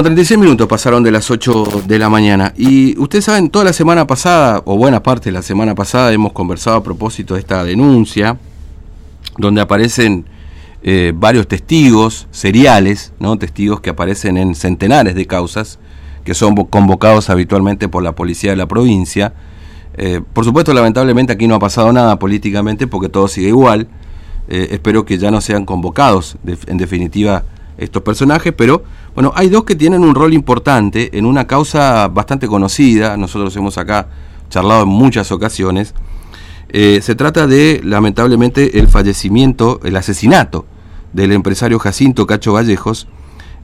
36 0.00 0.38
minutos 0.38 0.68
pasaron 0.68 1.02
de 1.02 1.10
las 1.10 1.28
8 1.28 1.82
de 1.88 1.98
la 1.98 2.08
mañana 2.08 2.54
y 2.56 2.96
ustedes 3.00 3.24
saben, 3.24 3.50
toda 3.50 3.64
la 3.64 3.72
semana 3.72 4.06
pasada, 4.06 4.62
o 4.64 4.76
buena 4.76 5.02
parte 5.02 5.24
de 5.24 5.32
la 5.32 5.42
semana 5.42 5.74
pasada, 5.74 6.12
hemos 6.12 6.32
conversado 6.32 6.76
a 6.76 6.84
propósito 6.84 7.34
de 7.34 7.40
esta 7.40 7.64
denuncia, 7.64 8.38
donde 9.38 9.60
aparecen 9.60 10.24
eh, 10.84 11.12
varios 11.16 11.48
testigos 11.48 12.28
seriales, 12.30 13.12
¿no? 13.18 13.36
testigos 13.38 13.80
que 13.80 13.90
aparecen 13.90 14.36
en 14.36 14.54
centenares 14.54 15.16
de 15.16 15.26
causas, 15.26 15.80
que 16.22 16.32
son 16.32 16.54
convocados 16.54 17.28
habitualmente 17.28 17.88
por 17.88 18.04
la 18.04 18.12
policía 18.12 18.50
de 18.52 18.56
la 18.56 18.68
provincia. 18.68 19.32
Eh, 19.96 20.20
por 20.32 20.44
supuesto, 20.44 20.72
lamentablemente 20.72 21.32
aquí 21.32 21.48
no 21.48 21.56
ha 21.56 21.58
pasado 21.58 21.92
nada 21.92 22.20
políticamente 22.20 22.86
porque 22.86 23.08
todo 23.08 23.26
sigue 23.26 23.48
igual. 23.48 23.88
Eh, 24.46 24.68
espero 24.70 25.04
que 25.04 25.18
ya 25.18 25.32
no 25.32 25.40
sean 25.40 25.64
convocados, 25.64 26.36
en 26.68 26.76
definitiva, 26.76 27.42
estos 27.78 28.02
personajes, 28.02 28.52
pero 28.56 28.82
bueno, 29.14 29.32
hay 29.34 29.48
dos 29.48 29.64
que 29.64 29.76
tienen 29.76 30.02
un 30.02 30.14
rol 30.14 30.34
importante 30.34 31.16
en 31.16 31.24
una 31.24 31.46
causa 31.46 32.08
bastante 32.08 32.46
conocida, 32.46 33.16
nosotros 33.16 33.54
hemos 33.56 33.78
acá 33.78 34.08
charlado 34.50 34.82
en 34.82 34.88
muchas 34.88 35.32
ocasiones. 35.32 35.94
Eh, 36.70 37.00
se 37.02 37.14
trata 37.14 37.46
de, 37.46 37.80
lamentablemente, 37.82 38.78
el 38.78 38.88
fallecimiento, 38.88 39.80
el 39.84 39.96
asesinato 39.96 40.66
del 41.12 41.32
empresario 41.32 41.78
Jacinto 41.78 42.26
Cacho 42.26 42.52
Vallejos, 42.52 43.08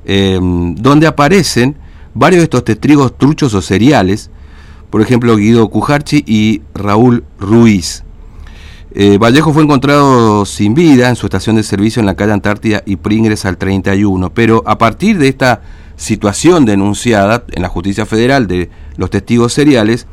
em, 0.07 0.75
donde 0.77 1.07
aparecen 1.07 1.77
varios 2.15 2.41
de 2.41 2.45
estos 2.45 2.65
testigos 2.65 3.19
truchos 3.19 3.53
o 3.55 3.61
seriales, 3.61 4.31
por 4.91 5.03
ejemplo 5.03 5.37
Guido 5.37 5.69
Cujarchi 5.69 6.25
y 6.27 6.63
Raúl 6.75 7.25
Ruiz. 7.39 8.04
Eh, 8.97 9.19
Vallejo 9.19 9.53
fue 9.53 9.65
encontrado 9.65 10.47
sin 10.47 10.73
vida 10.75 11.09
en 11.09 11.17
su 11.17 11.27
estación 11.27 11.57
de 11.57 11.65
servicio 11.65 11.99
en 11.99 12.07
la 12.07 12.15
calle 12.15 12.33
Antártida 12.33 12.85
y 12.87 12.95
Pringres 12.95 13.45
al 13.45 13.59
31, 13.59 14.31
pero 14.31 14.63
a 14.67 14.79
partir 14.79 15.19
de 15.19 15.27
esta 15.27 15.63
situación 15.97 16.65
denunciada 16.65 17.43
en 17.51 17.63
la 17.63 17.69
justicia 17.69 18.07
federal 18.07 18.47
de 18.47 18.71
los 18.97 19.11
testigos 19.11 19.53
seriales, 19.53 20.07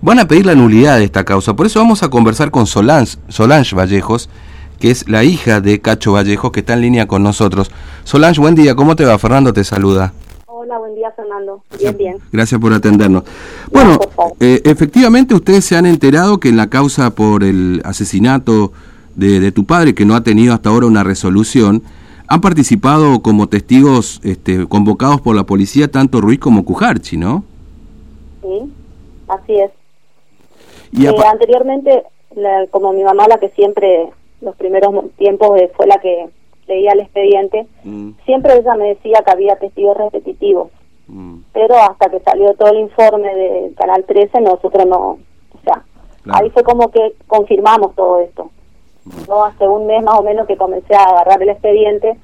van 0.00 0.20
a 0.20 0.28
pedir 0.28 0.46
la 0.46 0.54
nulidad 0.54 0.98
de 0.98 1.04
esta 1.04 1.24
causa. 1.24 1.56
Por 1.56 1.66
eso 1.66 1.80
vamos 1.80 2.04
a 2.04 2.08
conversar 2.08 2.52
con 2.52 2.68
Solange, 2.68 3.16
Solange 3.28 3.74
Vallejos, 3.74 4.30
que 4.78 4.92
es 4.92 5.08
la 5.08 5.24
hija 5.24 5.60
de 5.60 5.80
Cacho 5.80 6.12
Vallejos, 6.12 6.52
que 6.52 6.60
está 6.60 6.74
en 6.74 6.82
línea 6.82 7.08
con 7.08 7.24
nosotros. 7.24 7.72
Solange, 8.04 8.40
buen 8.40 8.54
día, 8.54 8.76
¿cómo 8.76 8.94
te 8.94 9.04
va? 9.04 9.18
Fernando 9.18 9.52
te 9.52 9.64
saluda. 9.64 10.12
Hola, 10.62 10.76
buen 10.76 10.94
día 10.94 11.10
Fernando. 11.12 11.62
Bien, 11.78 11.96
bien. 11.96 12.18
Gracias 12.30 12.60
por 12.60 12.70
atendernos. 12.74 13.24
Bueno, 13.72 13.98
eh, 14.40 14.60
efectivamente 14.66 15.34
ustedes 15.34 15.64
se 15.64 15.74
han 15.74 15.86
enterado 15.86 16.38
que 16.38 16.50
en 16.50 16.58
la 16.58 16.68
causa 16.68 17.14
por 17.14 17.44
el 17.44 17.80
asesinato 17.82 18.70
de, 19.16 19.52
tu 19.52 19.64
padre, 19.64 19.94
que 19.94 20.04
no 20.04 20.14
ha 20.14 20.22
tenido 20.22 20.52
hasta 20.52 20.68
ahora 20.68 20.84
una 20.84 21.02
resolución, 21.02 21.82
han 22.28 22.42
participado 22.42 23.22
como 23.22 23.48
testigos 23.48 24.20
este, 24.22 24.66
convocados 24.68 25.22
por 25.22 25.34
la 25.34 25.44
policía 25.44 25.90
tanto 25.90 26.20
Ruiz 26.20 26.40
como 26.40 26.62
Cujarchi, 26.66 27.16
¿no? 27.16 27.42
Sí, 28.42 28.70
así 29.28 29.60
es. 29.60 29.70
Y 30.92 31.06
eh, 31.06 31.14
anteriormente, 31.26 32.02
como 32.70 32.92
mi 32.92 33.02
mamá, 33.02 33.28
la 33.28 33.38
que 33.38 33.48
siempre 33.48 34.10
los 34.42 34.54
primeros 34.56 34.92
tiempos 35.16 35.58
eh, 35.58 35.72
fue 35.74 35.86
la 35.86 35.96
que 36.02 36.28
leía 36.70 36.92
el 36.92 37.00
expediente, 37.00 37.66
mm. 37.84 38.12
siempre 38.24 38.56
ella 38.56 38.74
me 38.74 38.88
decía 38.88 39.22
que 39.24 39.30
había 39.30 39.56
testigos 39.56 39.96
repetitivos. 39.96 40.70
Mm. 41.08 41.40
Pero 41.52 41.76
hasta 41.76 42.08
que 42.08 42.20
salió 42.20 42.54
todo 42.54 42.70
el 42.70 42.80
informe 42.80 43.34
de 43.34 43.74
Canal 43.76 44.04
13, 44.04 44.40
nosotros 44.40 44.86
no, 44.86 44.98
o 45.00 45.60
sea, 45.64 45.82
ahí 46.32 46.48
fue 46.50 46.62
como 46.62 46.90
que 46.90 47.14
confirmamos 47.26 47.94
todo 47.94 48.20
esto. 48.20 48.50
Mm. 49.04 49.24
Yo 49.26 49.44
hace 49.44 49.66
un 49.66 49.86
mes 49.86 50.02
más 50.02 50.18
o 50.18 50.22
menos 50.22 50.46
que 50.46 50.56
comencé 50.56 50.94
a 50.94 51.02
agarrar 51.02 51.42
el 51.42 51.50
expediente 51.50 52.16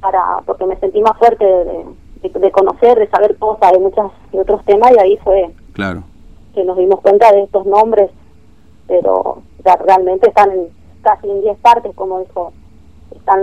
para 0.00 0.40
porque 0.46 0.64
me 0.64 0.76
sentí 0.76 1.00
más 1.00 1.18
fuerte 1.18 1.44
de, 1.44 2.50
conocer, 2.52 2.98
de 2.98 3.08
saber 3.08 3.36
cosas 3.36 3.72
de 3.72 3.78
muchos 3.80 4.12
de 4.32 4.40
otros 4.40 4.64
temas 4.64 4.92
y 4.92 5.00
ahí 5.00 5.16
fue 5.18 5.50
claro. 5.72 6.04
que 6.54 6.64
nos 6.64 6.76
dimos 6.76 7.00
cuenta 7.00 7.32
de 7.32 7.42
estos 7.42 7.66
nombres, 7.66 8.10
pero 8.86 9.42
ya 9.64 9.74
realmente 9.76 10.28
están 10.28 10.52
en, 10.52 10.68
casi 11.02 11.28
en 11.28 11.40
10 11.40 11.58
partes, 11.58 11.94
como 11.96 12.20
dijo 12.20 12.52
están 13.14 13.40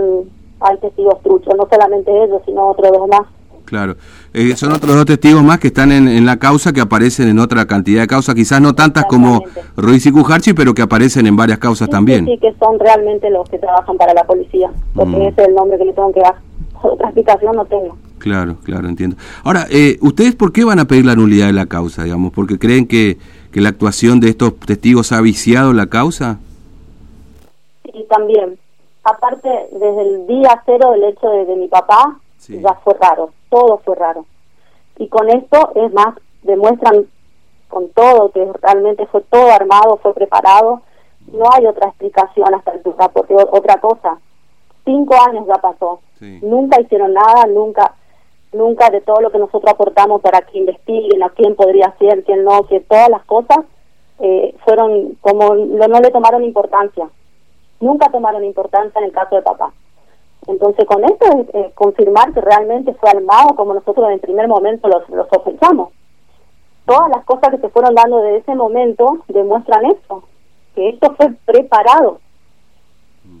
hay 0.60 0.76
testigos 0.78 1.22
truchos, 1.22 1.54
no 1.56 1.68
solamente 1.70 2.10
ellos, 2.24 2.40
sino 2.44 2.68
otros 2.68 2.90
dos 2.92 3.08
más. 3.08 3.22
Claro, 3.64 3.96
eh, 4.32 4.54
son 4.56 4.72
otros 4.72 4.94
dos 4.94 5.06
testigos 5.06 5.42
más 5.42 5.58
que 5.58 5.68
están 5.68 5.90
en, 5.90 6.24
la 6.24 6.36
causa, 6.36 6.72
que 6.72 6.80
aparecen 6.80 7.28
en 7.28 7.40
otra 7.40 7.66
cantidad 7.66 8.00
de 8.02 8.06
causas, 8.06 8.34
quizás 8.36 8.60
no 8.60 8.74
tantas 8.74 9.06
como 9.06 9.42
Ruiz 9.76 10.06
y 10.06 10.12
Cujarchi, 10.12 10.52
pero 10.52 10.72
que 10.72 10.82
aparecen 10.82 11.26
en 11.26 11.34
varias 11.34 11.58
causas 11.58 11.88
también. 11.88 12.26
Sí, 12.26 12.38
que 12.38 12.54
son 12.60 12.78
realmente 12.78 13.28
los 13.28 13.48
que 13.48 13.58
trabajan 13.58 13.96
para 13.96 14.14
la 14.14 14.22
policía, 14.22 14.70
porque 14.94 15.16
mm. 15.16 15.22
ese 15.22 15.42
es 15.42 15.48
el 15.48 15.54
nombre 15.54 15.78
que 15.78 15.84
le 15.84 15.92
tengo 15.92 16.12
que 16.12 16.20
dar. 16.20 16.36
Otra 16.82 17.08
explicación 17.08 17.56
no 17.56 17.64
tengo. 17.64 17.96
Claro, 18.18 18.56
claro, 18.62 18.88
entiendo. 18.88 19.16
Ahora, 19.42 19.66
eh, 19.68 19.98
¿ustedes 20.00 20.36
por 20.36 20.52
qué 20.52 20.64
van 20.64 20.78
a 20.78 20.84
pedir 20.84 21.04
la 21.04 21.16
nulidad 21.16 21.46
de 21.46 21.52
la 21.52 21.66
causa, 21.66 22.04
digamos? 22.04 22.32
¿Porque 22.32 22.58
creen 22.58 22.86
que, 22.86 23.18
que 23.50 23.60
la 23.60 23.70
actuación 23.70 24.20
de 24.20 24.28
estos 24.28 24.56
testigos 24.60 25.10
ha 25.10 25.20
viciado 25.20 25.72
la 25.72 25.86
causa? 25.86 26.38
Sí, 27.84 28.04
también 28.08 28.58
aparte 29.06 29.68
desde 29.70 30.02
el 30.02 30.26
día 30.26 30.62
cero 30.66 30.90
del 30.90 31.04
hecho 31.04 31.30
de, 31.30 31.56
mi 31.56 31.68
papá, 31.68 32.18
ya 32.48 32.74
fue 32.84 32.94
raro, 32.94 33.30
todo 33.48 33.78
fue 33.78 33.94
raro. 33.94 34.26
Y 34.98 35.08
con 35.08 35.28
esto, 35.28 35.72
es 35.76 35.92
más, 35.92 36.16
demuestran 36.42 37.06
con 37.68 37.88
todo 37.90 38.30
que 38.30 38.48
realmente 38.62 39.06
fue 39.06 39.20
todo 39.22 39.50
armado, 39.50 39.98
fue 40.02 40.14
preparado. 40.14 40.82
No 41.32 41.44
hay 41.52 41.66
otra 41.66 41.88
explicación 41.88 42.54
hasta 42.54 42.72
el 42.72 42.82
día, 42.82 43.08
porque 43.12 43.34
otra 43.34 43.80
cosa, 43.80 44.18
cinco 44.84 45.14
años 45.28 45.46
ya 45.46 45.56
pasó, 45.56 46.00
nunca 46.20 46.80
hicieron 46.80 47.14
nada, 47.14 47.46
nunca 47.46 47.94
nunca 48.52 48.88
de 48.88 49.02
todo 49.02 49.20
lo 49.20 49.30
que 49.30 49.38
nosotros 49.38 49.70
aportamos 49.70 50.22
para 50.22 50.40
que 50.40 50.58
investiguen 50.58 51.22
a 51.22 51.28
quién 51.30 51.54
podría 51.56 51.94
ser, 51.98 52.24
quién 52.24 52.42
no, 52.44 52.62
que 52.66 52.80
todas 52.80 53.10
las 53.10 53.22
cosas 53.24 53.58
eh, 54.18 54.54
fueron 54.64 55.14
como 55.20 55.54
no 55.54 56.00
le 56.00 56.10
tomaron 56.10 56.42
importancia 56.42 57.10
nunca 57.80 58.10
tomaron 58.10 58.44
importancia 58.44 58.98
en 58.98 59.06
el 59.06 59.12
caso 59.12 59.36
de 59.36 59.42
papá. 59.42 59.72
Entonces, 60.46 60.84
con 60.84 61.04
esto 61.04 61.26
es 61.52 61.74
confirmar 61.74 62.32
que 62.32 62.40
realmente 62.40 62.94
fue 62.94 63.10
armado 63.10 63.56
como 63.56 63.74
nosotros 63.74 64.06
en 64.06 64.14
el 64.14 64.20
primer 64.20 64.46
momento 64.46 64.88
los, 64.88 65.08
los 65.08 65.28
sospechamos. 65.28 65.90
Todas 66.84 67.08
las 67.10 67.24
cosas 67.24 67.50
que 67.50 67.58
se 67.58 67.68
fueron 67.68 67.94
dando 67.94 68.18
de 68.18 68.36
ese 68.36 68.54
momento 68.54 69.18
demuestran 69.26 69.86
eso, 69.86 70.22
que 70.74 70.90
esto 70.90 71.14
fue 71.16 71.32
preparado. 71.44 72.20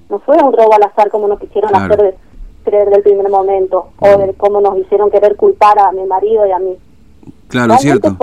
No 0.08 0.18
fue 0.18 0.36
un 0.42 0.52
robo 0.52 0.74
al 0.74 0.82
azar 0.82 1.10
como 1.10 1.28
nos 1.28 1.38
quisieron 1.38 1.74
hacer 1.74 2.16
creer 2.64 2.90
del 2.90 3.02
primer 3.02 3.28
momento, 3.30 3.90
o 4.00 4.18
de 4.18 4.34
cómo 4.34 4.60
nos 4.60 4.76
hicieron 4.78 5.10
querer 5.10 5.36
culpar 5.36 5.78
a 5.78 5.92
mi 5.92 6.04
marido 6.04 6.44
y 6.46 6.50
a 6.50 6.58
mí. 6.58 6.76
Claro, 7.48 7.76
cierto. 7.78 8.16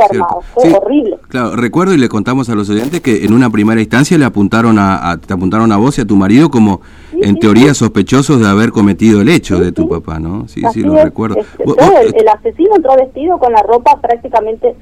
Fue 0.54 0.74
horrible. 0.74 1.18
Claro, 1.30 1.56
recuerdo 1.56 1.94
y 1.94 1.98
le 1.98 2.10
contamos 2.10 2.50
a 2.50 2.56
los 2.56 2.70
oyentes 2.70 3.02
que 3.02 3.24
en 3.26 3.34
una 3.34 3.50
primera 3.50 3.80
instancia 3.80 4.18
le 4.18 4.26
apuntaron 4.26 4.78
a, 4.80 5.18
te 5.26 5.34
apuntaron 5.34 5.72
a 5.72 5.78
vos 5.78 5.98
y 5.98 6.02
a 6.02 6.06
tu 6.06 6.16
marido 6.16 6.50
como 6.50 6.82
en 7.14 7.40
teoría 7.40 7.74
sospechosos 7.74 8.42
de 8.42 8.48
haber 8.48 8.72
cometido 8.72 9.22
el 9.22 9.30
hecho 9.30 9.60
de 9.60 9.72
tu 9.72 9.88
papá, 9.88 10.20
¿no? 10.20 10.48
Sí, 10.48 10.62
sí, 10.74 10.82
lo 10.82 11.02
recuerdo. 11.02 11.38
el, 11.38 12.28
asesino 12.28 12.76
entró 12.76 12.96
vestido 12.98 13.38
con 13.38 13.54
la 13.54 13.62
ropa 13.64 14.00
prácticamente, 14.02 14.76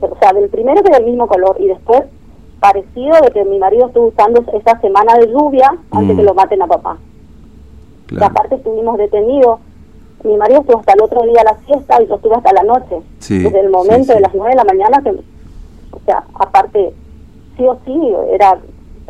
o 0.00 0.16
sea, 0.20 0.32
del 0.32 0.50
primero 0.50 0.82
que 0.82 0.92
del 0.92 1.04
mismo 1.04 1.26
color 1.26 1.56
y 1.58 1.68
después 1.68 2.02
parecido 2.60 3.14
de 3.22 3.30
que 3.30 3.44
mi 3.44 3.58
marido 3.58 3.86
estuvo 3.86 4.08
usando 4.08 4.44
esa 4.52 4.80
semana 4.80 5.14
de 5.14 5.28
lluvia 5.28 5.72
antes 5.92 6.16
que 6.16 6.22
mm. 6.22 6.26
lo 6.26 6.34
maten 6.34 6.62
a 6.62 6.66
papá. 6.66 6.98
Y 8.10 8.22
aparte 8.22 8.56
estuvimos 8.56 8.98
detenidos 8.98 9.60
mi 10.24 10.36
marido 10.36 10.60
estuvo 10.60 10.78
hasta 10.80 10.92
el 10.92 11.02
otro 11.02 11.22
día 11.22 11.40
a 11.40 11.52
la 11.52 11.54
fiesta 11.54 12.02
y 12.02 12.06
yo 12.06 12.16
estuve 12.16 12.34
hasta 12.34 12.52
la 12.52 12.62
noche. 12.62 12.96
Desde 13.28 13.60
el 13.60 13.70
momento 13.70 14.12
de 14.12 14.20
las 14.20 14.34
nueve 14.34 14.50
de 14.50 14.56
la 14.56 14.64
mañana, 14.64 15.02
que, 15.02 15.10
o 15.10 16.00
sea, 16.04 16.24
aparte, 16.34 16.92
sí 17.56 17.66
o 17.66 17.78
sí, 17.84 18.14
era 18.32 18.58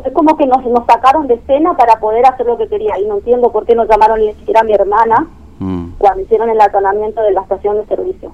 es 0.05 0.13
como 0.13 0.37
que 0.37 0.45
nos, 0.45 0.65
nos 0.65 0.85
sacaron 0.85 1.27
de 1.27 1.35
escena 1.35 1.75
para 1.75 1.99
poder 1.99 2.25
hacer 2.25 2.45
lo 2.45 2.57
que 2.57 2.67
quería. 2.67 2.97
Y 2.99 3.05
no 3.05 3.15
entiendo 3.15 3.51
por 3.51 3.65
qué 3.65 3.75
nos 3.75 3.87
llamaron 3.89 4.19
ni 4.19 4.33
siquiera 4.33 4.61
a 4.61 4.63
mi 4.63 4.73
hermana 4.73 5.27
mm. 5.59 5.91
cuando 5.97 6.21
hicieron 6.21 6.49
el 6.49 6.61
atonamiento 6.61 7.21
de 7.21 7.31
la 7.31 7.41
estación 7.41 7.77
de 7.77 7.85
servicio. 7.85 8.31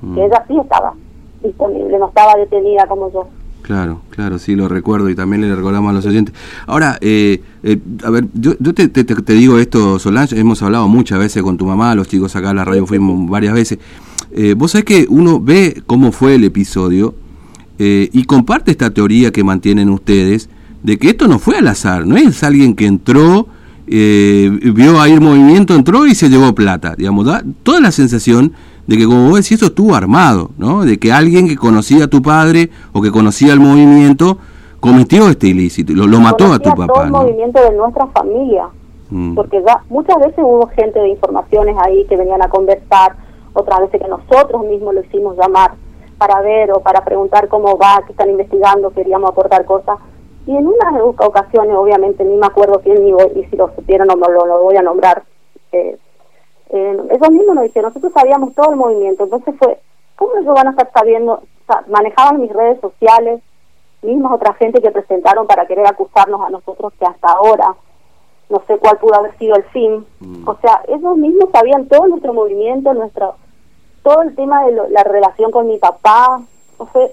Que 0.00 0.06
mm. 0.06 0.18
ella 0.18 0.44
sí 0.48 0.58
estaba 0.58 0.94
disponible, 1.42 1.98
no 1.98 2.08
estaba 2.08 2.34
detenida 2.34 2.86
como 2.86 3.10
yo. 3.12 3.26
Claro, 3.66 4.02
claro, 4.10 4.38
sí, 4.38 4.54
lo 4.54 4.68
recuerdo 4.68 5.10
y 5.10 5.16
también 5.16 5.42
le 5.42 5.52
recordamos 5.52 5.90
a 5.90 5.92
los 5.92 6.06
oyentes. 6.06 6.32
Ahora, 6.68 6.98
eh, 7.00 7.42
eh, 7.64 7.76
a 8.04 8.10
ver, 8.10 8.28
yo, 8.32 8.54
yo 8.60 8.72
te, 8.72 8.86
te, 8.88 9.32
digo 9.32 9.58
esto, 9.58 9.98
Solange, 9.98 10.38
hemos 10.38 10.62
hablado 10.62 10.86
muchas 10.86 11.18
veces 11.18 11.42
con 11.42 11.56
tu 11.56 11.66
mamá, 11.66 11.92
los 11.96 12.06
chicos 12.06 12.36
acá 12.36 12.50
en 12.50 12.56
la 12.56 12.64
radio 12.64 12.86
fuimos 12.86 13.28
varias 13.28 13.54
veces. 13.54 13.80
Eh, 14.30 14.54
vos 14.56 14.70
sabés 14.70 14.84
que 14.84 15.06
uno 15.08 15.40
ve 15.40 15.82
cómo 15.84 16.12
fue 16.12 16.36
el 16.36 16.44
episodio 16.44 17.16
y 17.78 18.24
comparte 18.24 18.70
esta 18.70 18.88
teoría 18.88 19.32
que 19.32 19.44
mantienen 19.44 19.90
ustedes 19.90 20.48
de 20.82 20.96
que 20.96 21.10
esto 21.10 21.28
no 21.28 21.38
fue 21.38 21.58
al 21.58 21.68
azar, 21.68 22.06
no 22.06 22.16
es 22.16 22.42
alguien 22.42 22.74
que 22.74 22.86
entró, 22.86 23.48
vio 23.86 25.00
ahí 25.00 25.20
movimiento, 25.20 25.74
entró 25.74 26.06
y 26.06 26.14
se 26.14 26.30
llevó 26.30 26.54
plata, 26.54 26.94
digamos, 26.96 27.26
da 27.26 27.44
toda 27.64 27.80
la 27.80 27.92
sensación 27.92 28.52
de 28.86 28.96
que 28.96 29.04
como 29.04 29.28
vos 29.28 29.36
decís, 29.36 29.52
eso 29.52 29.66
estuvo 29.66 29.94
armado, 29.94 30.50
¿no? 30.58 30.84
De 30.84 30.98
que 30.98 31.12
alguien 31.12 31.48
que 31.48 31.56
conocía 31.56 32.04
a 32.04 32.08
tu 32.08 32.22
padre 32.22 32.70
o 32.92 33.02
que 33.02 33.10
conocía 33.10 33.52
el 33.52 33.60
movimiento 33.60 34.38
cometió 34.80 35.28
este 35.28 35.48
ilícito, 35.48 35.92
lo, 35.92 36.06
lo 36.06 36.20
mató 36.20 36.52
a 36.52 36.58
tu 36.58 36.70
papá. 36.70 36.86
Todo 36.86 37.04
el 37.04 37.10
movimiento 37.10 37.60
de 37.60 37.72
nuestra 37.72 38.06
familia, 38.06 38.68
mm. 39.10 39.34
porque 39.34 39.62
ya 39.66 39.82
muchas 39.88 40.16
veces 40.18 40.38
hubo 40.38 40.66
gente 40.68 41.00
de 41.00 41.08
informaciones 41.08 41.76
ahí 41.84 42.06
que 42.08 42.16
venían 42.16 42.42
a 42.42 42.48
conversar 42.48 43.16
otras 43.52 43.80
veces 43.80 44.00
que 44.00 44.08
nosotros 44.08 44.64
mismos 44.66 44.94
lo 44.94 45.00
hicimos 45.00 45.36
llamar 45.36 45.72
para 46.18 46.40
ver 46.40 46.70
o 46.72 46.80
para 46.80 47.04
preguntar 47.04 47.48
cómo 47.48 47.76
va, 47.76 48.02
qué 48.06 48.12
están 48.12 48.30
investigando, 48.30 48.90
queríamos 48.90 49.30
aportar 49.30 49.64
cosas. 49.64 49.98
Y 50.46 50.56
en 50.56 50.66
unas 50.66 51.02
ocasiones, 51.18 51.74
obviamente, 51.76 52.24
ni 52.24 52.36
me 52.36 52.46
acuerdo 52.46 52.80
quién 52.84 53.02
ni 53.02 53.10
y 53.10 53.44
si 53.46 53.56
lo 53.56 53.74
supieron 53.74 54.06
no 54.06 54.14
lo, 54.14 54.46
lo 54.46 54.62
voy 54.62 54.76
a 54.76 54.82
nombrar, 54.82 55.24
eh, 55.72 55.98
eh, 56.70 56.96
ellos 57.10 57.30
mismos 57.30 57.54
nos 57.54 57.64
dijeron, 57.64 57.90
nosotros 57.90 58.12
sabíamos 58.12 58.54
todo 58.54 58.70
el 58.70 58.76
movimiento, 58.76 59.24
entonces 59.24 59.54
fue, 59.58 59.78
¿cómo 60.16 60.36
ellos 60.36 60.54
van 60.54 60.68
a 60.68 60.70
estar 60.70 60.90
sabiendo? 60.92 61.42
manejaban 61.88 62.40
mis 62.40 62.52
redes 62.52 62.80
sociales, 62.80 63.42
mismas 64.02 64.32
otra 64.32 64.54
gente 64.54 64.80
que 64.80 64.92
presentaron 64.92 65.46
para 65.46 65.66
querer 65.66 65.86
acusarnos 65.86 66.40
a 66.42 66.50
nosotros 66.50 66.92
que 66.98 67.04
hasta 67.04 67.28
ahora 67.28 67.74
no 68.48 68.62
sé 68.66 68.78
cuál 68.78 68.98
pudo 68.98 69.16
haber 69.16 69.36
sido 69.38 69.56
el 69.56 69.64
fin. 69.64 70.06
Mm. 70.20 70.48
O 70.48 70.56
sea, 70.58 70.82
ellos 70.86 71.16
mismos 71.16 71.50
sabían 71.50 71.88
todo 71.88 72.06
nuestro 72.06 72.32
movimiento, 72.32 72.94
nuestro 72.94 73.34
todo 74.02 74.22
el 74.22 74.36
tema 74.36 74.64
de 74.64 74.72
la 74.90 75.02
relación 75.02 75.50
con 75.50 75.66
mi 75.66 75.78
papá, 75.78 76.40
o 76.78 76.86
fue, 76.86 77.12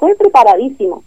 fue 0.00 0.16
preparadísimo. 0.16 1.04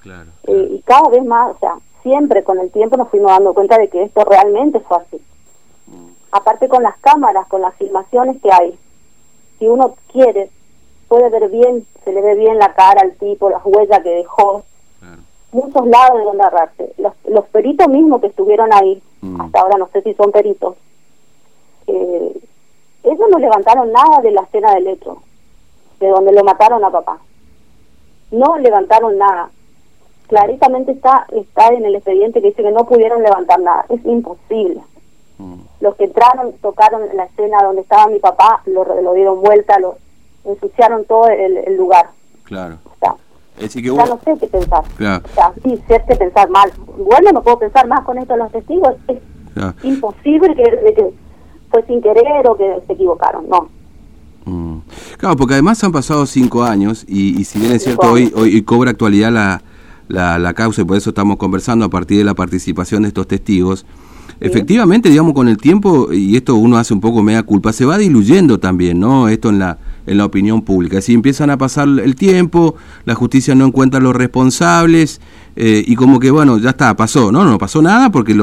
Claro, 0.00 0.30
eh, 0.46 0.68
y 0.70 0.82
cada 0.82 1.08
vez 1.08 1.24
más, 1.24 1.56
o 1.56 1.58
sea, 1.58 1.74
siempre 2.02 2.44
con 2.44 2.60
el 2.60 2.70
tiempo 2.70 2.96
nos 2.96 3.08
fuimos 3.08 3.32
dando 3.32 3.52
cuenta 3.52 3.76
de 3.78 3.88
que 3.88 4.04
esto 4.04 4.22
realmente 4.24 4.78
fue 4.78 4.98
así. 4.98 5.20
Aparte 6.34 6.66
con 6.66 6.82
las 6.82 6.96
cámaras, 6.98 7.46
con 7.46 7.62
las 7.62 7.76
filmaciones 7.76 8.42
que 8.42 8.50
hay, 8.52 8.76
si 9.60 9.68
uno 9.68 9.94
quiere, 10.10 10.50
puede 11.06 11.28
ver 11.30 11.48
bien, 11.48 11.86
se 12.02 12.12
le 12.12 12.20
ve 12.20 12.34
bien 12.34 12.58
la 12.58 12.74
cara 12.74 13.02
al 13.02 13.14
tipo, 13.14 13.50
las 13.50 13.64
huellas 13.64 14.02
que 14.02 14.16
dejó, 14.16 14.64
muchos 15.52 15.86
lados 15.86 16.18
de 16.18 16.24
donde 16.24 16.42
agarrarse. 16.42 16.92
Los, 16.98 17.12
los 17.28 17.44
peritos 17.46 17.86
mismos 17.86 18.20
que 18.20 18.26
estuvieron 18.26 18.72
ahí, 18.72 19.00
mm. 19.20 19.42
hasta 19.42 19.60
ahora 19.60 19.78
no 19.78 19.88
sé 19.92 20.02
si 20.02 20.12
son 20.14 20.32
peritos, 20.32 20.74
eh, 21.86 22.40
ellos 23.04 23.28
no 23.30 23.38
levantaron 23.38 23.92
nada 23.92 24.20
de 24.20 24.32
la 24.32 24.42
escena 24.42 24.74
del 24.74 24.88
hecho, 24.88 25.22
de 26.00 26.08
donde 26.08 26.32
lo 26.32 26.42
mataron 26.42 26.84
a 26.84 26.90
papá. 26.90 27.20
No 28.32 28.58
levantaron 28.58 29.16
nada. 29.18 29.50
Claritamente 30.26 30.90
está, 30.90 31.28
está 31.30 31.68
en 31.68 31.84
el 31.84 31.94
expediente 31.94 32.42
que 32.42 32.48
dice 32.48 32.64
que 32.64 32.72
no 32.72 32.86
pudieron 32.86 33.22
levantar 33.22 33.60
nada. 33.60 33.86
Es 33.88 34.04
imposible. 34.04 34.80
Los 35.80 35.96
que 35.96 36.04
entraron, 36.04 36.52
tocaron 36.62 37.02
la 37.14 37.24
escena 37.24 37.62
donde 37.62 37.82
estaba 37.82 38.06
mi 38.06 38.18
papá, 38.18 38.62
lo, 38.66 38.84
lo 38.84 39.12
dieron 39.14 39.40
vuelta, 39.40 39.78
lo 39.78 39.96
ensuciaron 40.44 41.04
todo 41.04 41.28
el, 41.28 41.76
lugar. 41.76 42.10
Claro. 42.44 42.78
ya 43.00 43.14
no 43.58 44.18
sé 44.24 44.38
qué 44.38 44.46
pensar. 44.46 44.84
O 44.84 44.98
sea, 44.98 45.52
sí, 45.62 45.82
sé 45.88 46.02
que 46.08 46.16
pensar 46.16 46.48
mal. 46.50 46.70
Bueno, 46.98 47.32
no 47.32 47.42
puedo 47.42 47.58
pensar 47.58 47.86
más 47.86 48.04
con 48.04 48.18
esto 48.18 48.34
de 48.34 48.38
los 48.40 48.52
testigos. 48.52 48.94
Es 49.08 49.84
imposible 49.84 50.54
que 50.54 51.10
fue 51.70 51.84
sin 51.86 52.02
querer 52.02 52.46
o 52.48 52.56
que 52.56 52.82
se 52.86 52.92
equivocaron, 52.92 53.48
no. 53.48 53.68
Mm. 54.44 54.78
Claro, 55.16 55.36
porque 55.36 55.54
además 55.54 55.82
han 55.84 55.92
pasado 55.92 56.26
cinco 56.26 56.64
años 56.64 57.04
y, 57.08 57.44
si 57.44 57.58
bien 57.58 57.72
es 57.72 57.84
cierto, 57.84 58.12
hoy, 58.12 58.32
hoy 58.36 58.62
cobra 58.62 58.90
actualidad 58.90 59.32
la, 59.32 59.62
la, 60.08 60.38
la, 60.38 60.52
causa 60.52 60.82
y 60.82 60.84
por 60.84 60.96
eso 60.96 61.10
estamos 61.10 61.38
conversando 61.38 61.86
a 61.86 61.88
partir 61.88 62.18
de 62.18 62.24
la 62.24 62.34
participación 62.34 63.02
de 63.02 63.08
estos 63.08 63.26
testigos. 63.26 63.86
Efectivamente, 64.40 65.08
digamos, 65.08 65.34
con 65.34 65.48
el 65.48 65.56
tiempo, 65.56 66.12
y 66.12 66.36
esto 66.36 66.54
uno 66.56 66.76
hace 66.76 66.92
un 66.92 67.00
poco 67.00 67.22
media 67.22 67.42
culpa, 67.42 67.72
se 67.72 67.84
va 67.84 67.98
diluyendo 67.98 68.58
también, 68.58 69.00
¿no? 69.00 69.28
Esto 69.28 69.48
en 69.48 69.58
la, 69.58 69.78
en 70.06 70.18
la 70.18 70.24
opinión 70.24 70.62
pública. 70.62 71.00
Si 71.00 71.14
empiezan 71.14 71.50
a 71.50 71.58
pasar 71.58 71.88
el 71.88 72.14
tiempo, 72.16 72.74
la 73.04 73.14
justicia 73.14 73.54
no 73.54 73.64
encuentra 73.66 74.00
los 74.00 74.14
responsables, 74.14 75.20
eh, 75.56 75.84
y 75.86 75.94
como 75.94 76.20
que, 76.20 76.30
bueno, 76.30 76.58
ya 76.58 76.70
está, 76.70 76.96
pasó. 76.96 77.30
No, 77.30 77.44
no 77.44 77.58
pasó 77.58 77.80
nada 77.80 78.10
porque 78.10 78.36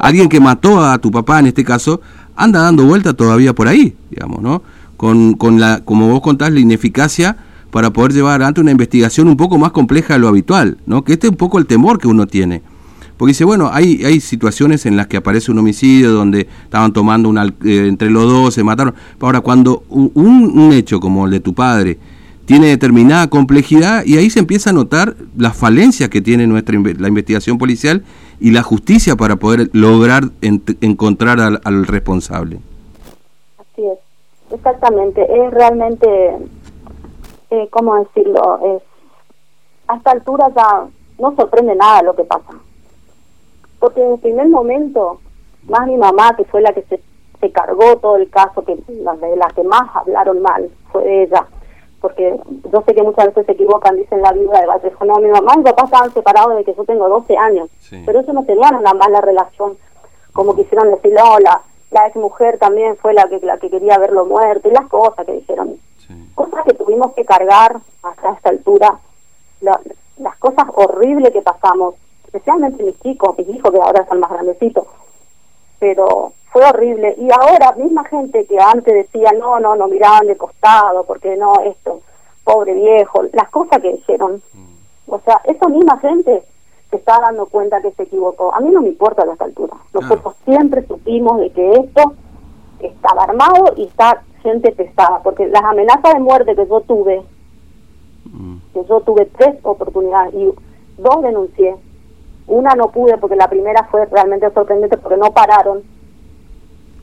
alguien 0.00 0.28
que 0.28 0.40
mató 0.40 0.84
a 0.84 0.98
tu 0.98 1.10
papá, 1.10 1.40
en 1.40 1.46
este 1.46 1.64
caso, 1.64 2.00
anda 2.36 2.62
dando 2.62 2.84
vuelta 2.84 3.14
todavía 3.14 3.54
por 3.54 3.68
ahí, 3.68 3.94
digamos, 4.10 4.42
¿no? 4.42 4.62
Con, 4.96 5.34
con 5.34 5.58
la, 5.58 5.80
como 5.84 6.08
vos 6.08 6.20
contás, 6.20 6.52
la 6.52 6.60
ineficacia 6.60 7.36
para 7.70 7.90
poder 7.90 8.12
llevar 8.12 8.32
adelante 8.32 8.60
una 8.60 8.70
investigación 8.70 9.28
un 9.28 9.36
poco 9.36 9.56
más 9.56 9.72
compleja 9.72 10.14
de 10.14 10.20
lo 10.20 10.28
habitual, 10.28 10.76
¿no? 10.86 11.02
Que 11.04 11.14
este 11.14 11.26
es 11.26 11.30
un 11.30 11.38
poco 11.38 11.58
el 11.58 11.66
temor 11.66 11.98
que 11.98 12.06
uno 12.06 12.26
tiene. 12.26 12.62
Porque 13.22 13.30
dice, 13.30 13.44
bueno, 13.44 13.70
hay, 13.72 14.04
hay 14.04 14.18
situaciones 14.18 14.84
en 14.84 14.96
las 14.96 15.06
que 15.06 15.16
aparece 15.16 15.52
un 15.52 15.58
homicidio 15.60 16.10
donde 16.10 16.48
estaban 16.64 16.92
tomando 16.92 17.28
una, 17.28 17.44
eh, 17.64 17.86
entre 17.86 18.10
los 18.10 18.24
dos, 18.24 18.52
se 18.52 18.64
mataron. 18.64 18.96
Ahora, 19.20 19.42
cuando 19.42 19.84
un, 19.90 20.72
hecho 20.72 20.98
como 20.98 21.26
el 21.26 21.30
de 21.30 21.38
tu 21.38 21.54
padre 21.54 21.98
tiene 22.46 22.66
determinada 22.66 23.30
complejidad 23.30 24.04
y 24.04 24.16
ahí 24.16 24.28
se 24.28 24.40
empieza 24.40 24.70
a 24.70 24.72
notar 24.72 25.14
las 25.36 25.56
falencias 25.56 26.08
que 26.08 26.20
tiene 26.20 26.48
nuestra 26.48 26.76
la 26.98 27.06
investigación 27.06 27.58
policial 27.58 28.02
y 28.40 28.50
la 28.50 28.64
justicia 28.64 29.14
para 29.14 29.36
poder 29.36 29.70
lograr 29.72 30.24
encontrar 30.40 31.38
al, 31.38 31.60
al, 31.62 31.86
responsable. 31.86 32.58
Así 33.56 33.82
es, 33.86 33.98
exactamente. 34.52 35.22
Es 35.22 35.54
realmente, 35.54 36.08
eh, 37.50 37.68
¿cómo 37.70 38.02
decirlo? 38.02 38.58
Es, 38.78 38.82
a 39.86 39.96
esta 39.96 40.10
altura 40.10 40.48
ya 40.56 40.86
no 41.20 41.36
sorprende 41.36 41.76
nada 41.76 42.02
lo 42.02 42.16
que 42.16 42.24
pasa. 42.24 42.52
Porque 43.82 44.00
en 44.00 44.12
el 44.12 44.20
primer 44.20 44.48
momento, 44.48 45.18
más 45.64 45.88
mi 45.88 45.96
mamá, 45.96 46.36
que 46.36 46.44
fue 46.44 46.60
la 46.60 46.72
que 46.72 46.82
se, 46.82 47.02
se 47.40 47.50
cargó 47.50 47.96
todo 47.96 48.14
el 48.14 48.30
caso, 48.30 48.64
que 48.64 48.78
la 49.02 49.16
de 49.16 49.34
las 49.34 49.52
que 49.54 49.64
más 49.64 49.90
hablaron 49.96 50.40
mal, 50.40 50.70
fue 50.92 51.24
ella 51.24 51.48
porque 52.00 52.36
yo 52.72 52.82
sé 52.82 52.94
que 52.94 53.02
muchas 53.02 53.26
veces 53.26 53.46
se 53.46 53.52
equivocan, 53.52 53.96
dicen 53.96 54.20
la 54.22 54.32
viuda 54.32 54.60
de 54.60 54.66
Vallejo, 54.66 55.04
no, 55.04 55.18
mi 55.18 55.28
mamá 55.28 55.52
y 55.54 55.58
mi 55.58 55.64
papá 55.64 55.84
estaban 55.84 56.12
separados 56.12 56.50
desde 56.50 56.64
que 56.64 56.74
yo 56.74 56.84
tengo 56.84 57.08
12 57.08 57.36
años, 57.36 57.70
pero 58.04 58.20
eso 58.20 58.32
no 58.32 58.44
tenía 58.44 58.70
una 58.70 58.92
mala 58.92 59.20
relación, 59.20 59.78
como 60.32 60.56
quisieron 60.56 60.90
decir, 60.90 61.12
no, 61.14 61.38
la, 61.38 61.62
la 61.92 62.08
ex 62.08 62.16
mujer 62.16 62.58
también 62.58 62.96
fue 62.96 63.14
la 63.14 63.28
que, 63.28 63.38
la 63.40 63.56
que 63.58 63.70
quería 63.70 63.98
verlo 63.98 64.26
muerto, 64.26 64.68
y 64.68 64.72
las 64.72 64.88
cosas 64.88 65.24
que 65.24 65.32
dijeron, 65.32 65.76
cosas 66.34 66.64
que 66.64 66.74
tuvimos 66.74 67.12
que 67.14 67.24
cargar 67.24 67.76
hasta 68.02 68.32
esta 68.32 68.48
altura, 68.50 68.98
las 69.60 70.36
cosas 70.38 70.64
horribles 70.74 71.32
que 71.32 71.40
pasamos, 71.40 71.94
especialmente 72.32 72.82
mis 72.82 72.98
chicos, 73.00 73.36
mis 73.36 73.48
hijos 73.48 73.70
que 73.70 73.78
ahora 73.78 74.06
son 74.06 74.20
más 74.20 74.30
grandecitos, 74.30 74.86
pero 75.78 76.32
fue 76.50 76.64
horrible. 76.64 77.14
Y 77.18 77.28
ahora, 77.30 77.74
misma 77.76 78.04
gente 78.04 78.46
que 78.46 78.58
antes 78.58 78.94
decía, 78.94 79.32
no, 79.32 79.60
no, 79.60 79.76
no 79.76 79.86
miraban 79.86 80.26
de 80.26 80.36
costado, 80.36 81.04
porque 81.04 81.36
no, 81.36 81.60
esto, 81.60 82.00
pobre 82.42 82.72
viejo, 82.72 83.22
las 83.32 83.50
cosas 83.50 83.82
que 83.82 83.92
dijeron. 83.92 84.40
O 85.06 85.18
sea, 85.20 85.42
esa 85.44 85.68
misma 85.68 85.98
gente 85.98 86.42
se 86.90 86.96
está 86.96 87.18
dando 87.20 87.46
cuenta 87.46 87.82
que 87.82 87.90
se 87.92 88.04
equivocó. 88.04 88.54
A 88.54 88.60
mí 88.60 88.70
no 88.70 88.80
me 88.80 88.88
importa 88.88 89.24
a 89.24 89.32
esta 89.32 89.44
altura. 89.44 89.76
Nosotros 89.92 90.34
siempre 90.46 90.86
supimos 90.86 91.38
de 91.38 91.50
que 91.50 91.72
esto 91.72 92.14
estaba 92.80 93.24
armado 93.24 93.74
y 93.76 93.84
está 93.84 94.22
gente 94.42 94.72
pesada, 94.72 95.20
porque 95.22 95.46
las 95.48 95.62
amenazas 95.62 96.14
de 96.14 96.20
muerte 96.20 96.56
que 96.56 96.66
yo 96.66 96.80
tuve, 96.80 97.22
mm. 98.24 98.56
que 98.72 98.84
yo 98.86 99.00
tuve 99.00 99.26
tres 99.36 99.56
oportunidades 99.62 100.32
y 100.34 100.50
dos 100.96 101.22
denuncié. 101.22 101.76
Una 102.46 102.74
no 102.74 102.90
pude 102.90 103.18
porque 103.18 103.36
la 103.36 103.48
primera 103.48 103.84
fue 103.90 104.06
realmente 104.06 104.50
sorprendente 104.50 104.96
porque 104.96 105.16
no 105.16 105.32
pararon 105.32 105.82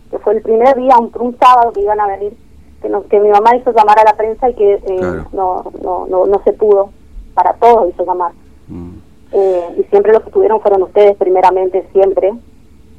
que 0.10 0.18
fue 0.20 0.34
el 0.34 0.42
primer 0.42 0.76
día, 0.76 0.98
un, 0.98 1.12
un 1.20 1.38
sábado 1.38 1.72
que 1.72 1.82
iban 1.82 2.00
a 2.00 2.08
venir, 2.08 2.34
que, 2.82 2.90
que 3.10 3.20
mi 3.20 3.30
mamá 3.30 3.56
hizo 3.56 3.72
llamar 3.72 4.00
a 4.00 4.04
la 4.04 4.14
prensa 4.14 4.50
y 4.50 4.56
que 4.56 4.74
eh, 4.74 5.24
no, 5.34 5.72
no, 5.84 6.08
no, 6.10 6.26
no 6.26 6.42
se 6.44 6.54
pudo, 6.54 6.90
para 7.34 7.54
todos 7.54 7.94
hizo 7.94 8.06
llamar. 8.06 8.32
Mm. 8.68 8.90
Eh, 9.32 9.64
y 9.80 9.84
siempre 9.90 10.12
los 10.12 10.24
que 10.24 10.30
estuvieron 10.30 10.60
fueron 10.62 10.84
ustedes, 10.84 11.16
primeramente, 11.18 11.88
siempre. 11.94 12.34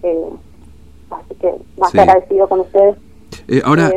Eh, 0.03 0.29
así 1.11 1.35
que 1.41 1.55
más 1.79 1.95
agradecido 1.95 2.49
con 2.49 2.61
ustedes. 2.61 2.97
ahora, 3.65 3.91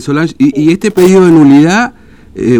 Solange, 0.00 0.34
y, 0.38 0.72
este 0.72 0.92
pedido 0.92 1.24
de 1.24 1.32
nulidad, 1.32 1.94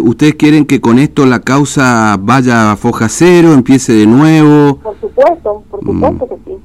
¿ustedes 0.02 0.34
quieren 0.34 0.66
que 0.66 0.80
con 0.80 0.98
esto 0.98 1.26
la 1.26 1.40
causa 1.40 2.16
vaya 2.18 2.72
a 2.72 2.76
foja 2.76 3.08
cero, 3.08 3.52
empiece 3.52 3.92
de 3.92 4.06
nuevo? 4.06 4.78
Por 4.78 4.99
supuesto, 5.20 5.62
por 5.70 5.80
supuesto 5.80 6.26
mm. 6.26 6.28
que 6.28 6.36
sí. 6.36 6.58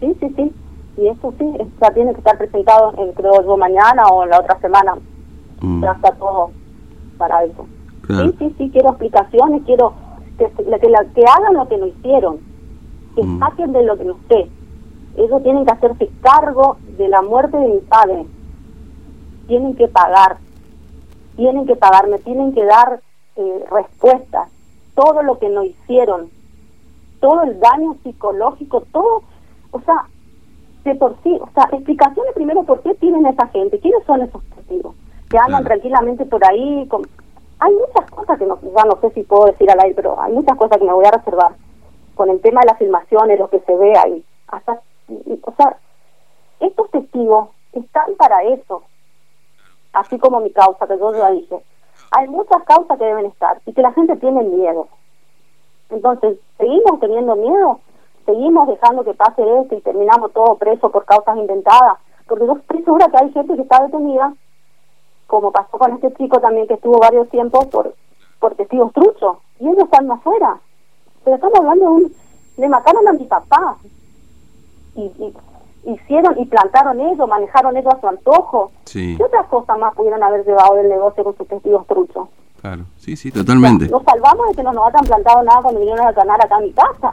Sí, 0.00 0.16
sí, 0.20 0.34
sí 0.36 0.54
y 0.96 1.08
eso 1.08 1.34
sí, 1.38 1.44
ya 1.80 1.90
tiene 1.90 2.12
que 2.12 2.18
estar 2.18 2.38
presentado, 2.38 2.94
en, 2.98 3.12
creo 3.12 3.42
yo, 3.44 3.56
mañana 3.56 4.06
o 4.06 4.24
la 4.26 4.40
otra 4.40 4.58
semana. 4.60 4.96
Mm. 5.60 5.82
Ya 5.82 5.92
está 5.92 6.12
todo 6.12 6.50
para 7.18 7.44
eso. 7.44 7.66
Sí, 8.06 8.34
sí, 8.38 8.54
sí, 8.58 8.70
quiero 8.70 8.90
explicaciones, 8.90 9.62
quiero 9.64 9.94
que, 10.38 10.46
que, 10.50 10.78
que 10.78 11.24
hagan 11.24 11.54
lo 11.54 11.68
que 11.68 11.78
no 11.78 11.86
hicieron, 11.86 12.38
que 13.16 13.24
mm. 13.24 13.38
saquen 13.40 13.72
de 13.72 13.84
lo 13.84 13.96
que 13.96 14.04
no 14.04 14.16
sé. 14.28 14.48
Ellos 15.16 15.42
tienen 15.42 15.64
que 15.64 15.72
hacerse 15.72 16.10
cargo 16.20 16.76
de 16.96 17.08
la 17.08 17.22
muerte 17.22 17.56
de 17.56 17.68
mi 17.68 17.78
padre. 17.80 18.26
Tienen 19.46 19.74
que 19.74 19.88
pagar, 19.88 20.38
tienen 21.36 21.66
que 21.66 21.76
pagarme, 21.76 22.18
tienen 22.18 22.52
que 22.52 22.64
dar 22.64 23.00
eh, 23.36 23.64
respuestas. 23.70 24.50
Todo 24.94 25.22
lo 25.22 25.38
que 25.38 25.48
no 25.48 25.64
hicieron, 25.64 26.30
todo 27.24 27.42
el 27.44 27.58
daño 27.58 27.96
psicológico, 28.02 28.82
todo, 28.92 29.22
o 29.70 29.80
sea, 29.80 30.04
de 30.84 30.94
por 30.96 31.16
sí, 31.22 31.38
o 31.40 31.48
sea, 31.54 31.70
explicaciones 31.72 32.34
primero 32.34 32.64
por 32.64 32.82
qué 32.82 32.94
tienen 32.96 33.24
esa 33.24 33.46
gente, 33.46 33.80
quiénes 33.80 34.04
son 34.04 34.20
esos 34.20 34.44
testigos, 34.54 34.94
que 35.30 35.38
andan 35.38 35.64
tranquilamente 35.64 36.26
por 36.26 36.46
ahí. 36.46 36.86
Con... 36.86 37.00
Hay 37.60 37.72
muchas 37.72 38.10
cosas 38.10 38.38
que 38.38 38.44
no, 38.44 38.58
ya 38.60 38.84
no 38.84 39.00
sé 39.00 39.08
si 39.14 39.22
puedo 39.22 39.46
decir 39.46 39.70
al 39.70 39.80
aire, 39.80 39.94
pero 39.94 40.20
hay 40.20 40.34
muchas 40.34 40.54
cosas 40.58 40.76
que 40.76 40.84
me 40.84 40.92
voy 40.92 41.06
a 41.06 41.12
reservar 41.12 41.52
con 42.14 42.28
el 42.28 42.42
tema 42.42 42.60
de 42.60 42.66
las 42.66 42.78
filmaciones, 42.78 43.38
lo 43.38 43.48
que 43.48 43.60
se 43.60 43.74
ve 43.74 43.96
ahí. 43.96 44.22
Hasta, 44.48 44.82
o 45.44 45.52
sea, 45.56 45.78
estos 46.60 46.90
testigos 46.90 47.48
están 47.72 48.16
para 48.18 48.42
eso. 48.42 48.82
así 49.94 50.18
como 50.18 50.40
mi 50.40 50.50
causa, 50.50 50.86
que 50.86 50.98
yo 50.98 51.10
ya 51.14 51.30
dije. 51.30 51.56
Hay 52.10 52.28
muchas 52.28 52.62
causas 52.64 52.98
que 52.98 53.04
deben 53.06 53.24
estar 53.24 53.62
y 53.64 53.72
que 53.72 53.80
la 53.80 53.92
gente 53.92 54.14
tiene 54.16 54.42
miedo. 54.42 54.88
Entonces, 55.94 56.38
¿seguimos 56.58 56.98
teniendo 56.98 57.36
miedo? 57.36 57.80
¿Seguimos 58.26 58.66
dejando 58.66 59.04
que 59.04 59.14
pase 59.14 59.42
esto 59.60 59.76
y 59.76 59.80
terminamos 59.80 60.32
todo 60.32 60.56
preso 60.56 60.90
por 60.90 61.04
causas 61.04 61.36
inventadas? 61.36 61.98
Porque 62.26 62.46
yo 62.46 62.54
estoy 62.54 62.82
segura 62.82 63.08
que 63.08 63.16
hay 63.18 63.32
gente 63.32 63.54
que 63.54 63.62
está 63.62 63.82
detenida, 63.84 64.34
como 65.28 65.52
pasó 65.52 65.78
con 65.78 65.92
este 65.92 66.12
chico 66.14 66.40
también 66.40 66.66
que 66.66 66.74
estuvo 66.74 66.98
varios 66.98 67.28
tiempos 67.28 67.66
por, 67.66 67.94
por 68.40 68.54
testigos 68.56 68.92
truchos, 68.92 69.36
y 69.60 69.68
ellos 69.68 69.84
están 69.84 70.10
afuera. 70.10 70.58
Pero 71.22 71.36
estamos 71.36 71.58
hablando 71.58 71.84
de 71.84 71.90
un... 71.90 72.12
Le 72.56 72.68
mataron 72.68 73.06
a 73.08 73.12
mi 73.12 73.24
papá. 73.24 73.76
Y, 74.96 75.02
y 75.02 75.34
hicieron 75.92 76.38
y 76.38 76.46
plantaron 76.46 77.00
ellos, 77.00 77.28
manejaron 77.28 77.76
ellos 77.76 77.94
a 77.94 78.00
su 78.00 78.08
antojo. 78.08 78.72
Sí. 78.84 79.16
¿Qué 79.16 79.24
otras 79.24 79.46
cosas 79.46 79.78
más 79.78 79.94
pudieron 79.94 80.22
haber 80.22 80.44
llevado 80.44 80.74
del 80.74 80.88
negocio 80.88 81.24
con 81.24 81.36
sus 81.36 81.46
testigos 81.46 81.86
truchos? 81.86 82.28
Claro, 82.64 82.84
sí, 82.96 83.14
sí, 83.14 83.30
totalmente. 83.30 83.88
Nos 83.90 84.02
salvamos 84.04 84.48
de 84.48 84.54
que 84.56 84.62
no 84.62 84.72
nos 84.72 84.86
hayan 84.88 85.04
plantado 85.04 85.42
nada 85.42 85.60
cuando 85.60 85.80
vinieron 85.80 86.06
a 86.06 86.12
ganar 86.12 86.40
acá 86.42 86.56
a 86.56 86.60
mi 86.60 86.72
casa. 86.72 87.12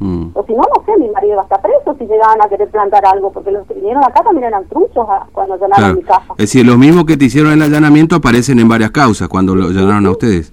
Mm. 0.00 0.30
O 0.34 0.44
si 0.44 0.52
no, 0.54 0.58
no 0.62 0.84
sé, 0.84 0.90
mi 0.98 1.08
marido 1.08 1.36
va 1.36 1.42
a 1.42 1.44
estar 1.44 1.62
preso 1.62 1.96
si 1.96 2.04
llegaban 2.04 2.42
a 2.42 2.48
querer 2.48 2.68
plantar 2.68 3.06
algo, 3.06 3.30
porque 3.32 3.52
los 3.52 3.64
que 3.68 3.74
vinieron 3.74 4.02
acá 4.02 4.24
también 4.24 4.48
eran 4.48 4.66
truchos 4.66 5.06
a- 5.08 5.28
cuando 5.30 5.54
allanaron 5.54 5.76
Claro. 5.76 5.94
mi 5.94 6.02
casa. 6.02 6.24
Es 6.32 6.36
decir, 6.50 6.66
los 6.66 6.76
mismos 6.76 7.04
que 7.04 7.16
te 7.16 7.26
hicieron 7.26 7.52
el 7.52 7.62
allanamiento 7.62 8.16
aparecen 8.16 8.58
en 8.58 8.66
varias 8.68 8.90
causas 8.90 9.28
cuando 9.28 9.54
lo 9.54 9.66
allanaron 9.66 10.04
a 10.04 10.10
ustedes. 10.10 10.52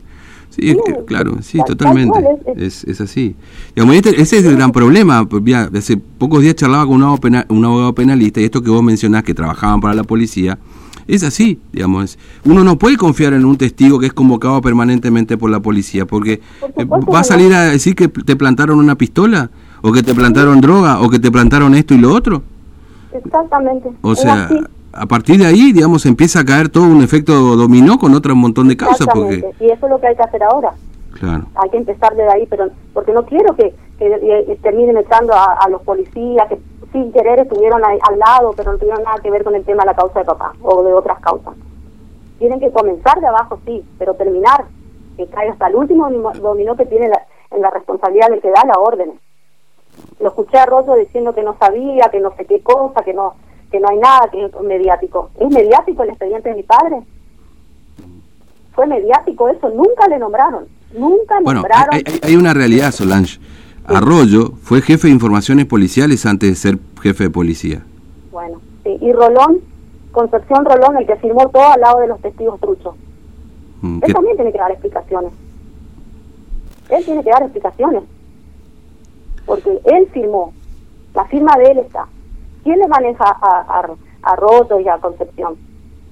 Sí, 0.52 0.74
Sí, 0.74 0.80
claro, 1.08 1.42
sí, 1.42 1.58
tal- 1.58 1.66
tal 1.66 1.78
totalmente. 1.78 2.20
es- 2.56 2.84
Es, 2.84 2.84
es 2.84 3.02
así. 3.02 3.36
Digamos, 3.76 3.96
este- 3.96 4.22
ese 4.22 4.38
es 4.38 4.46
el 4.46 4.58
gran 4.58 4.72
problema. 4.72 5.26
pues, 5.28 5.42
mira, 5.42 5.72
hace 5.76 5.98
pocos 5.98 6.42
días 6.44 6.54
charlaba 6.54 6.86
con 6.86 6.98
un 6.98 7.04
abogado, 7.04 7.46
un 7.50 7.66
abogado 7.66 7.96
penalista 7.96 8.40
y 8.42 8.44
esto 8.46 8.62
que 8.62 8.70
vos 8.70 8.84
mencionás, 8.84 9.24
que 9.24 9.34
trabajaban 9.34 9.82
para 9.82 9.96
la 9.96 10.04
policía, 10.04 10.60
es 11.08 11.24
así, 11.24 11.60
digamos. 11.72 12.18
uno 12.46 12.64
no 12.64 12.78
puede 12.78 12.98
confiar 12.98 13.34
en 13.34 13.46
un 13.46 13.58
testigo 13.58 14.00
que 14.00 14.08
es 14.08 14.14
convocado 14.14 14.62
permanentemente 14.62 15.38
por 15.38 15.50
la 15.50 15.60
policía, 15.60 16.06
porque 16.06 16.42
Por 16.60 16.72
eh, 16.82 16.86
va 16.86 17.20
a 17.20 17.24
salir 17.24 17.54
a 17.54 17.64
decir 17.64 17.96
que 17.96 18.08
te 18.08 18.36
plantaron 18.36 18.80
una 18.80 18.96
pistola, 18.96 19.50
o 19.82 19.92
que 19.92 20.02
te 20.02 20.16
plantaron 20.16 20.62
droga, 20.62 21.02
o 21.02 21.10
que 21.10 21.20
te 21.20 21.32
plantaron 21.32 21.76
esto 21.76 21.94
y 21.94 22.00
lo 22.00 22.14
otro. 22.14 22.42
Exactamente. 23.14 23.90
O 24.02 24.16
sea, 24.16 24.50
a 24.92 25.06
partir 25.06 25.38
de 25.38 25.46
ahí, 25.46 25.72
digamos, 25.72 26.06
empieza 26.06 26.40
a 26.40 26.46
caer 26.46 26.70
todo 26.70 26.86
un 26.86 27.04
efecto 27.04 27.56
dominó 27.56 28.00
con 28.00 28.16
otro 28.16 28.36
montón 28.36 28.68
de 28.68 28.78
causas, 28.78 29.08
porque... 29.14 29.46
Y 29.60 29.66
eso 29.66 29.86
es 29.86 29.92
lo 29.92 30.00
que 30.00 30.08
hay 30.08 30.16
que 30.16 30.24
hacer 30.24 30.42
ahora. 30.44 30.72
Claro, 31.14 31.46
hay 31.56 31.70
que 31.70 31.78
empezar 31.78 32.14
desde 32.14 32.30
ahí, 32.30 32.46
pero 32.50 32.70
porque 32.94 33.14
no 33.14 33.26
quiero 33.26 33.56
que, 33.56 33.74
que, 33.98 34.06
eh, 34.06 34.60
terminen 34.62 34.98
echando 34.98 35.34
a, 35.34 35.54
a 35.62 35.70
los 35.70 35.82
policías 35.84 36.50
que 36.50 36.58
sin 36.92 37.12
querer 37.12 37.40
estuvieron 37.40 37.84
ahí 37.86 37.98
al 38.10 38.18
lado, 38.20 38.54
pero 38.56 38.72
no 38.74 38.78
tuvieron 38.78 39.04
nada 39.04 39.20
que 39.22 39.32
ver 39.32 39.44
con 39.44 39.56
el 39.56 39.64
tema 39.66 39.84
de 39.84 39.88
la 39.88 39.96
causa 39.96 40.20
de 40.20 40.26
papá 40.26 40.54
o 40.62 40.84
de 40.84 40.94
otras 40.94 41.20
causas. 41.20 41.54
Tienen 42.40 42.60
que 42.60 42.72
comenzar 42.72 43.20
de 43.20 43.28
abajo, 43.28 43.60
sí, 43.66 43.84
pero 43.98 44.14
terminar, 44.16 44.66
que 45.18 45.26
caiga 45.28 45.54
hasta 45.54 45.68
el 45.68 45.76
último 45.76 46.10
dominó- 46.10 46.76
que 46.76 46.86
tiene 46.86 47.08
la, 47.10 47.22
en 47.52 47.62
la 47.62 47.70
responsabilidad 47.70 48.30
del 48.30 48.42
que 48.42 48.50
da 48.52 48.64
las 48.66 48.78
órdenes. 48.78 49.16
Lo 50.20 50.28
escuché 50.30 50.58
a 50.58 50.66
Rollo 50.66 50.96
diciendo 50.96 51.34
que 51.34 51.44
no 51.44 51.56
sabía, 51.58 52.10
que 52.12 52.20
no 52.20 52.36
sé 52.36 52.46
qué 52.46 52.62
cosa, 52.62 53.02
que 53.04 53.14
no 53.14 53.34
que 53.72 53.80
no 53.80 53.88
hay 53.90 53.98
nada, 53.98 54.30
que 54.32 54.46
es 54.46 54.62
mediático. 54.62 55.32
¿Es 55.40 55.50
mediático 55.50 56.04
el 56.04 56.10
expediente 56.10 56.50
de 56.50 56.56
mi 56.56 56.64
padre? 56.64 57.02
Fue 58.74 58.86
mediático 58.88 59.48
eso, 59.50 59.70
nunca 59.70 60.08
le 60.08 60.20
nombraron, 60.20 60.68
nunca 60.94 61.40
bueno, 61.42 61.62
nombraron. 61.62 61.90
hay, 61.96 62.04
hay- 62.06 62.20
hay 62.24 62.36
una 62.36 62.54
realidad, 62.54 62.92
Solange. 62.92 63.40
Arroyo 63.88 64.52
fue 64.64 64.82
jefe 64.82 65.08
de 65.08 65.14
informaciones 65.14 65.66
policiales 65.66 66.26
antes 66.26 66.50
de 66.50 66.56
ser 66.56 66.80
jefe 67.02 67.26
de 67.26 67.30
policía. 67.30 67.84
Bueno, 68.32 68.60
sí. 68.84 68.98
Y 69.02 69.12
Rolón, 69.14 69.60
Concepción 70.12 70.66
Rolón, 70.66 70.98
el 70.98 71.06
que 71.06 71.16
firmó 71.18 71.50
todo 71.50 71.68
al 71.68 71.82
lado 71.82 72.00
de 72.00 72.08
los 72.08 72.20
testigos 72.22 72.60
truchos. 72.60 72.96
Mm, 73.82 73.96
Él 73.98 74.02
que- 74.08 74.14
también 74.14 74.36
tiene 74.38 74.52
que 74.52 74.58
dar 74.58 74.72
explicaciones. 74.72 75.32
Él 76.90 77.06
tiene 77.06 77.24
que 77.24 77.30
dar 77.30 77.44
explicaciones. 77.44 78.04
Porque 79.46 79.80
él 79.86 80.08
firmó. 80.14 80.54
La 81.14 81.26
firma 81.26 81.56
de 81.58 81.72
él 81.72 81.78
está. 81.80 82.08
¿Quién 82.64 82.80
le 82.80 82.88
maneja 82.88 83.24
a, 83.26 83.60
a, 83.80 83.88
a 84.24 84.36
Roto 84.36 84.80
y 84.80 84.88
a 84.88 84.98
Concepción? 84.98 85.56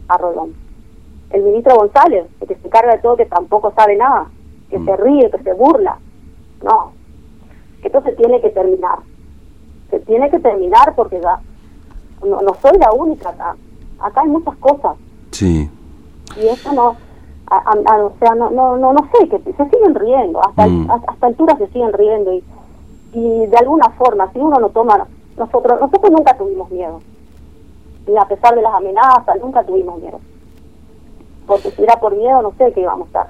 A 0.07 0.17
Rolón. 0.17 0.53
El 1.31 1.41
ministro 1.43 1.75
González, 1.75 2.25
el 2.41 2.47
que 2.47 2.55
se 2.55 2.67
encarga 2.67 2.93
de 2.95 3.01
todo, 3.01 3.17
que 3.17 3.25
tampoco 3.25 3.73
sabe 3.75 3.95
nada. 3.97 4.27
Que 4.69 4.77
Mm. 4.79 4.85
se 4.85 4.97
ríe, 4.97 5.31
que 5.31 5.43
se 5.43 5.53
burla. 5.53 5.97
No. 6.63 6.93
Entonces 7.83 8.15
tiene 8.15 8.41
que 8.41 8.49
terminar. 8.49 8.99
Se 9.89 9.99
tiene 9.99 10.29
que 10.29 10.39
terminar 10.39 10.93
porque 10.95 11.19
ya 11.21 11.39
no, 12.25 12.41
no 12.41 12.53
soy 12.61 12.77
la 12.79 12.91
única 12.93 13.29
acá. 13.29 13.55
Acá 13.99 14.21
hay 14.21 14.27
muchas 14.29 14.55
cosas 14.57 14.97
Sí, 15.31 15.69
y 16.35 16.47
eso 16.47 16.71
no 16.73 16.95
a- 17.47 17.57
a- 17.57 17.93
a- 17.95 18.05
o 18.05 18.13
sea 18.19 18.33
no 18.35 18.49
no 18.49 18.77
no 18.77 18.93
no 18.93 19.09
sé 19.11 19.27
que 19.29 19.39
se 19.39 19.69
siguen 19.69 19.95
riendo 19.95 20.39
hasta 20.45 20.65
Mm. 20.67 20.89
hasta, 20.91 21.27
alturas 21.27 21.57
se 21.57 21.67
siguen 21.67 21.93
riendo 21.93 22.33
y 22.33 22.43
y 23.13 23.45
de 23.47 23.57
alguna 23.57 23.89
forma 23.91 24.31
si 24.31 24.39
uno 24.39 24.59
no 24.59 24.69
toma 24.69 25.05
nosotros 25.37 25.79
nosotros 25.79 26.11
nunca 26.11 26.35
tuvimos 26.37 26.69
miedo 26.71 26.99
y 28.07 28.15
a 28.17 28.25
pesar 28.25 28.55
de 28.55 28.61
las 28.61 28.73
amenazas 28.73 29.39
nunca 29.41 29.63
tuvimos 29.63 29.99
miedo 30.01 30.19
porque 31.45 31.69
si 31.71 31.83
era 31.83 31.95
por 31.99 32.15
miedo 32.15 32.41
no 32.41 32.51
sé 32.57 32.71
qué 32.73 32.81
íbamos 32.81 33.05
a 33.05 33.07
estar. 33.07 33.27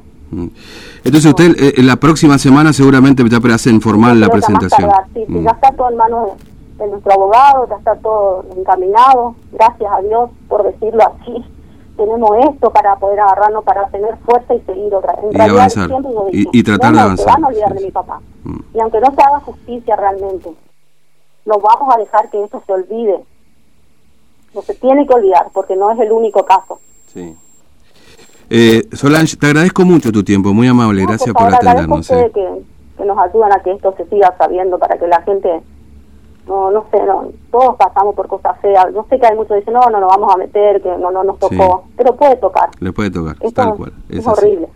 Entonces 1.04 1.26
usted 1.26 1.56
eh, 1.60 1.74
en 1.78 1.88
la 1.88 1.96
próxima 1.98 2.38
semana 2.38 2.74
seguramente 2.74 3.24
ya 3.30 3.40
hacen 3.56 3.82
formal 3.82 4.20
la 4.20 4.30
presentación. 4.30 4.90
tardar, 4.90 5.06
sí, 5.14 5.24
sí, 5.26 5.32
Mm. 5.34 5.44
ya 5.46 5.52
está 5.52 5.72
todo 5.72 5.90
en 5.90 5.98
manos 5.98 6.30
de, 6.78 6.84
de 6.86 6.92
nuestro 6.92 7.14
abogado, 7.14 7.68
ya 7.70 7.76
está 7.76 7.96
todo 7.98 8.46
encaminado, 8.58 9.36
gracias 9.52 9.92
a 9.92 10.02
Dios 10.02 10.30
por 10.48 10.64
decirlo 10.64 11.04
así. 11.04 11.44
Tenemos 11.96 12.32
esto 12.52 12.72
para 12.72 12.96
poder 12.96 13.20
agarrarnos, 13.20 13.64
para 13.64 13.88
tener 13.90 14.18
fuerza 14.26 14.56
y 14.56 14.62
seguir 14.62 14.94
otra 14.96 15.14
En 15.22 15.30
Y 15.30 15.34
realidad, 15.38 15.58
avanzar, 15.60 15.90
lo 15.90 16.28
y- 16.32 16.38
dije, 16.38 16.50
y 16.52 16.64
tratar 16.64 16.92
no 16.92 16.98
de 16.98 17.04
avanzar, 17.04 17.26
Se 17.28 17.32
van 17.34 17.44
a 17.44 17.48
olvidar 17.50 17.70
sí, 17.70 17.78
de 17.78 17.86
mi 17.86 17.92
papá. 17.92 18.20
Mm. 18.44 18.60
Y 18.74 18.80
aunque 18.80 19.00
no 19.00 19.14
se 19.14 19.22
haga 19.22 19.40
justicia 19.42 19.96
realmente, 19.96 20.50
no 21.46 21.60
vamos 21.60 21.94
a 21.96 22.00
dejar 22.00 22.30
que 22.32 22.44
esto 22.44 22.64
se 22.66 22.74
olvide. 22.74 23.20
No 24.56 24.62
se 24.64 24.74
tiene 24.76 25.06
que 25.06 25.14
olvidar, 25.14 25.48
porque 25.54 25.76
no 25.76 25.92
es 25.92 26.00
el 26.00 26.12
único 26.12 26.44
caso. 26.46 26.80
Sí. 27.14 27.36
Eh, 28.56 28.84
Solange, 28.94 29.36
te 29.36 29.48
agradezco 29.48 29.84
mucho 29.84 30.12
tu 30.12 30.24
tiempo, 30.24 30.54
muy 30.54 30.68
amable, 30.68 31.02
No, 31.02 31.08
gracias 31.08 31.34
por 31.34 31.42
favor, 31.50 31.56
atendernos. 31.56 32.08
eh. 32.12 32.32
que, 32.32 32.48
que 32.98 33.04
nos 33.06 33.18
ayudan 33.18 33.52
a 33.52 33.60
que 33.64 33.72
esto 33.72 33.96
se 33.98 34.06
siga 34.10 34.32
sabiendo 34.38 34.78
para 34.78 34.96
que 35.00 35.08
la 35.08 35.22
gente 35.24 35.50
no 36.48 36.70
no 36.70 36.86
sé 36.92 36.98
no, 37.08 37.30
todos 37.52 37.76
pasamos 37.78 38.14
por 38.14 38.28
cosas 38.28 38.60
feas 38.62 38.86
yo 38.94 39.06
sé 39.10 39.18
que 39.18 39.26
hay 39.26 39.34
muchos 39.36 39.48
que 39.56 39.60
dicen 39.62 39.74
no 39.74 39.80
no 39.90 40.00
nos 40.02 40.10
vamos 40.10 40.36
a 40.36 40.38
meter 40.38 40.82
que 40.84 40.90
no 41.00 41.10
no 41.10 41.24
nos 41.24 41.40
tocó 41.40 41.86
pero 41.98 42.16
puede 42.16 42.36
tocar 42.36 42.70
Le 42.80 42.92
puede 42.92 43.10
tocar, 43.10 43.36
esto 43.40 43.52
tal 43.54 43.74
cual. 43.76 43.94
es, 44.10 44.28
horrible 44.28 44.68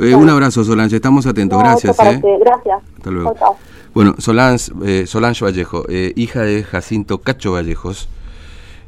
Eh, 0.00 0.14
un 0.14 0.28
abrazo, 0.28 0.62
Solange, 0.64 0.96
estamos 0.96 1.24
atentos, 1.26 1.56
No, 1.58 1.64
gracias. 1.64 1.98
eh. 2.00 2.20
gracias 2.40 2.82
Hasta 2.98 3.10
luego. 3.10 3.32
Chau, 3.32 3.38
chau. 3.38 3.56
Bueno, 3.94 4.14
Solange, 4.18 4.70
eh, 4.84 5.06
Solange 5.06 5.42
Vallejo, 5.42 5.84
hija 5.88 6.42
de 6.42 6.64
Jacinto 6.64 7.18
Cacho 7.22 7.52
Vallejos. 7.52 8.10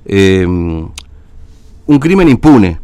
Un 0.07 1.99
crimen 2.01 2.29
impune, 2.29 2.79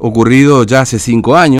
ocurrido 0.00 0.64
ya 0.64 0.80
hace 0.80 0.98
cinco 0.98 1.36
años. 1.36 1.58